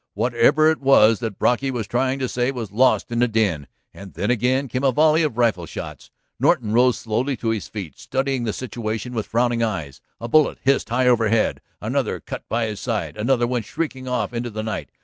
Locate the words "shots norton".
5.67-6.73